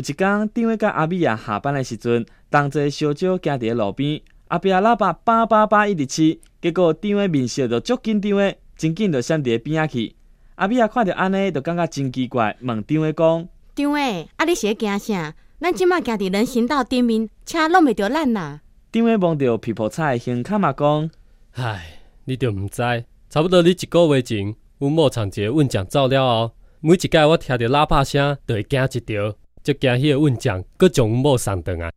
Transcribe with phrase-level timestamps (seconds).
[0.00, 10.14] 一天，张伟甲阿美啊下班的时阵，同齐小酒行伫路边，阿伯喇叭叭叭叭一直试，结果张伟面色就足紧张的，真紧就闪伫边仔去。
[10.56, 15.34] 阿美啊看到安尼，就感觉真奇怪，问张伟讲：张伟，啊你是咧惊啥？
[15.58, 18.60] 咱即马行伫人行道顶面，车弄袂着咱啦。
[18.92, 21.10] 张伟望着皮婆菜胸卡嘛讲：
[21.52, 22.82] 唉，你着毋知，
[23.30, 29.34] 差不多你一个月前，阮某长一个运奖走了后，每一届我听着喇叭声，就会惊一条，
[29.66, 31.90] 就惊迄个问奖，各种无上当啊。